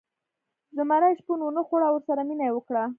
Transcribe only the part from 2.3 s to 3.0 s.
یې وکړه.